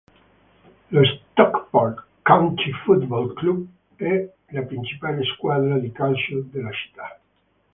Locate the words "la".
4.47-4.63